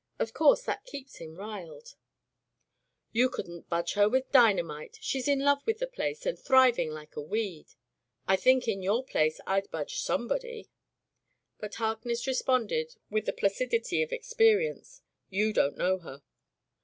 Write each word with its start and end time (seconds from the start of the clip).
Of 0.17 0.33
course 0.33 0.63
that 0.63 0.83
keeps 0.83 1.17
him 1.17 1.35
riled/' 1.35 1.93
'*You 3.13 3.29
couldn't 3.29 3.69
budge 3.69 3.93
her 3.93 4.09
with 4.09 4.31
dynamite. 4.31 4.97
She's 4.99 5.27
in 5.27 5.41
love 5.41 5.59
with 5.67 5.77
the 5.77 5.85
place, 5.85 6.25
and 6.25 6.39
thriving 6.39 6.89
like 6.89 7.15
a 7.15 7.21
weed." 7.21 7.67
"I 8.27 8.35
think, 8.35 8.67
in 8.67 8.81
your 8.81 9.03
place, 9.03 9.39
Fd 9.45 9.69
budge 9.69 9.99
some 9.99 10.27
body.'' 10.27 10.71
But 11.59 11.75
Harkness 11.75 12.25
responded 12.25 12.95
with 13.11 13.27
the 13.27 13.33
placid 13.33 13.75
ity 13.75 14.01
of 14.01 14.11
experience, 14.11 15.03
"You 15.29 15.53
don't 15.53 15.77
know 15.77 15.99
her." 15.99 16.23